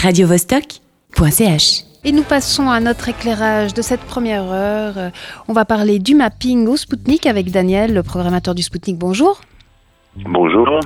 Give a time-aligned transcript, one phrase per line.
[0.00, 1.84] radiovostok.ch.
[2.04, 5.12] Et nous passons à notre éclairage de cette première heure.
[5.48, 8.96] On va parler du mapping au Spoutnik avec Daniel, le programmateur du Spoutnik.
[8.96, 9.42] Bonjour.
[10.16, 10.80] Bonjour.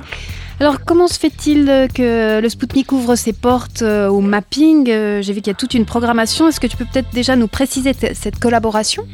[0.59, 4.89] Alors, comment se fait-il que le Spoutnik ouvre ses portes euh, au mapping?
[4.89, 6.47] Euh, J'ai vu qu'il y a toute une programmation.
[6.47, 9.05] Est-ce que tu peux peut-être déjà nous préciser cette collaboration?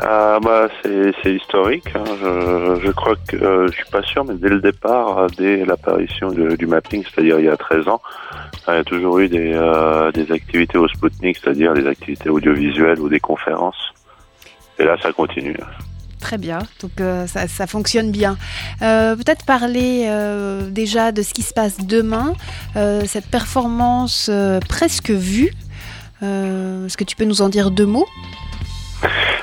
[0.00, 1.88] Ah bah c'est historique.
[1.94, 2.04] hein.
[2.20, 5.64] Je, je crois que euh, je suis pas sûr, mais dès le départ, euh, dès
[5.64, 8.00] l'apparition du mapping, c'est-à-dire il y a 13 ans,
[8.68, 9.52] euh, il y a toujours eu des,
[10.32, 13.92] activités au Spoutnik, c'est-à-dire des activités audiovisuelles ou des conférences.
[14.78, 15.56] Et là, ça continue.
[16.18, 16.92] Très bien, donc
[17.26, 18.36] ça, fonctionne bien.
[18.80, 20.08] Peut-être parler
[20.70, 22.34] déjà de ce qui se passe demain,
[23.06, 24.30] cette performance
[24.68, 25.52] presque vue.
[26.22, 28.06] Est-ce que tu peux nous en dire deux mots?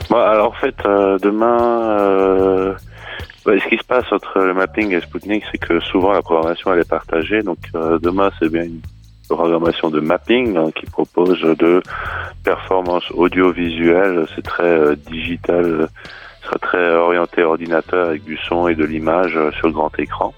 [0.10, 2.74] Bon, alors en fait, euh, demain, euh,
[3.46, 6.74] bah, ce qui se passe entre le mapping et Spoutnik, c'est que souvent la programmation
[6.74, 7.42] elle est partagée.
[7.44, 8.82] Donc euh, demain, c'est bien une
[9.28, 11.82] programmation de mapping hein, qui propose de
[12.44, 14.26] performances audiovisuelles.
[14.36, 15.88] C'est très euh, digital, euh,
[16.44, 20.34] sera très orienté ordinateur avec du son et de l'image euh, sur le grand écran.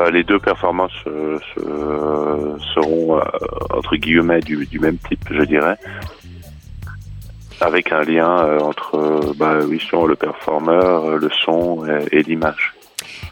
[0.00, 3.22] Euh, les deux performances euh, se- seront euh,
[3.70, 5.76] entre guillemets du, du même type, je dirais
[7.64, 12.18] avec un lien euh, entre euh, bah, oui, sur le performeur, euh, le son et,
[12.18, 12.74] et l'image.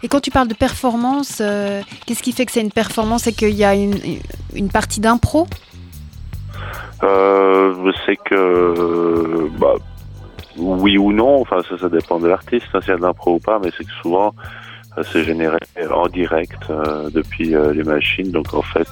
[0.02, 3.33] Et quand tu parles de performance, euh, qu'est-ce qui fait que c'est une performance C'est
[3.33, 3.94] qu'il y a une,
[4.55, 5.47] une partie d'impro?
[7.02, 9.74] Euh, c'est que bah,
[10.56, 13.34] oui ou non, enfin ça, ça dépend de l'artiste, hein, s'il y a de l'impro
[13.34, 14.34] ou pas, mais c'est que souvent
[14.96, 15.58] euh, c'est généré
[15.91, 16.62] en direct
[17.11, 18.89] depuis les machines, donc en fait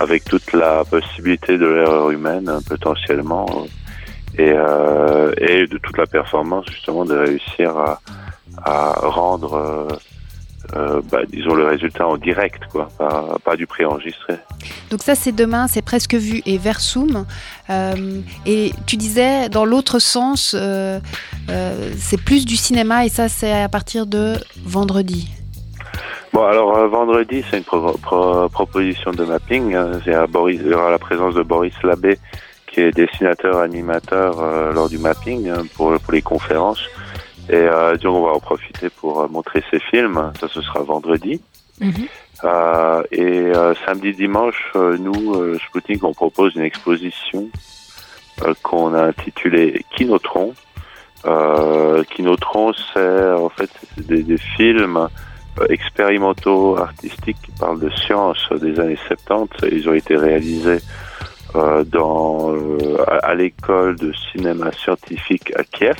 [0.00, 3.46] avec toute la possibilité de l'erreur humaine potentiellement
[4.38, 8.00] et, euh, et de toute la performance justement de réussir à,
[8.64, 9.88] à rendre euh,
[10.76, 14.36] euh, bah, disons le résultat en direct quoi, pas, pas du préenregistré.
[14.90, 17.26] Donc ça c'est demain, c'est presque vu et Versum.
[17.68, 20.56] Euh, et tu disais dans l'autre sens,
[21.98, 25.30] c'est plus du cinéma et ça c'est à partir de vendredi.
[26.32, 29.74] Bon, alors euh, vendredi, c'est une pro- pro- proposition de mapping.
[29.74, 30.00] hein.
[30.02, 32.18] C'est à Boris, il y aura la présence de Boris Labbé,
[32.72, 36.82] qui est dessinateur, animateur euh, lors du mapping hein, pour, pour les conférences.
[37.48, 40.32] Et euh, donc, on va en profiter pour euh, montrer ses films.
[40.40, 41.40] Ça, ce sera vendredi.
[42.44, 43.52] Euh, et
[43.86, 47.48] samedi, dimanche, nous, Spoutnik, on propose une exposition
[48.62, 50.54] qu'on a intitulée Kinotron.
[51.24, 55.08] Euh, Kinotron, c'est en fait des, des films
[55.60, 59.68] euh, expérimentaux artistiques qui parlent de science des années 70.
[59.70, 60.78] Ils ont été réalisés
[61.54, 65.96] euh, dans euh, à, à l'école de cinéma scientifique à Kiev,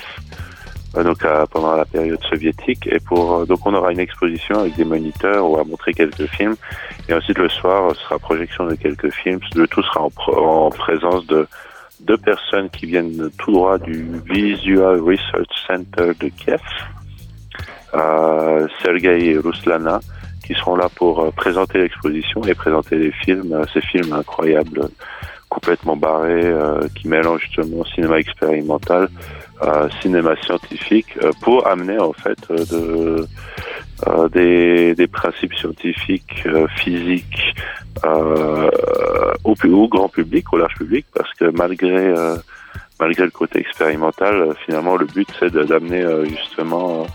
[0.96, 2.86] euh, donc à- pendant la période soviétique.
[2.90, 6.26] Et pour euh, donc on aura une exposition avec des moniteurs, on va montrer quelques
[6.26, 6.56] films,
[7.08, 9.40] et ensuite le soir ce sera projection de quelques films.
[9.54, 11.46] Le tout sera en, en présence de
[12.00, 16.60] deux personnes qui viennent tout droit du Visual Research Center de Kiev
[17.94, 20.00] euh, Sergei et Ruslana,
[20.44, 24.88] qui seront là pour présenter l'exposition et présenter les films, ces films incroyables,
[25.54, 29.08] complètement barrés, euh, qui mélangent justement cinéma expérimental,
[29.62, 33.26] euh, cinéma scientifique, euh, pour amener en fait euh, de,
[34.08, 37.54] euh, des, des principes scientifiques, euh, physiques,
[39.44, 42.02] au, pu- au grand public, au large public, parce que malgré
[42.98, 44.34] malgré le côté expérimental,
[44.64, 46.02] finalement le but c'est d'amener
[46.36, 47.06] justement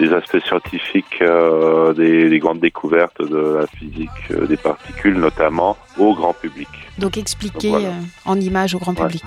[0.00, 5.76] des aspects scientifiques, euh, des, des grandes découvertes de la physique euh, des particules, notamment
[5.98, 6.68] au grand public.
[6.98, 7.88] Donc expliquer Voilà.
[7.88, 7.92] euh,
[8.24, 9.06] en images au grand Ouais.
[9.06, 9.24] public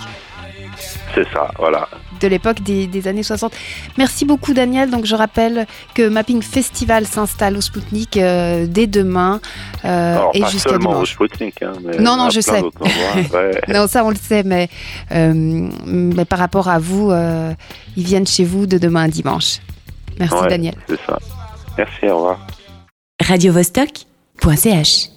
[1.15, 1.87] C'est ça, voilà.
[2.19, 3.53] de l'époque des, des années 60.
[3.97, 4.89] Merci beaucoup Daniel.
[4.89, 9.39] Donc je rappelle que Mapping Festival s'installe au Spoutnik euh, dès demain
[9.85, 11.05] euh, Alors, et pas jusqu'à seulement au.
[11.05, 12.61] Sputnik, hein, mais Non, non, je sais.
[13.33, 13.61] Ouais.
[13.67, 14.69] Non, ça on le sait, mais,
[15.11, 15.33] euh,
[15.85, 17.11] mais par rapport à vous,
[17.95, 19.59] ils viennent chez vous de demain à dimanche.
[20.19, 20.47] Merci Ouais.
[20.49, 20.75] Daniel.
[20.87, 21.19] C'est ça.
[21.77, 22.39] Merci, au revoir.
[23.25, 25.13] radiovostok.ch